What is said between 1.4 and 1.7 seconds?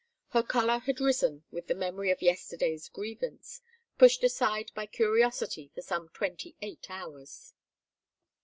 with